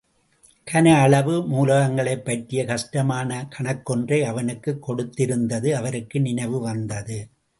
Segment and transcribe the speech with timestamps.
[0.71, 7.19] கனஅளவு மூலங்களைப்பற்றிய கஷ்டமான கணக்கொன்றை அவனுக்குக் கொடுத்திருந்தது அவருக்கு நினைவுவந்தது.